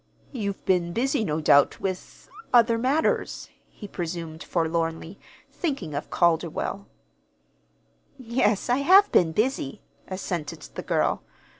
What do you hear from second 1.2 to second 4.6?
no doubt, with other matters," he presumed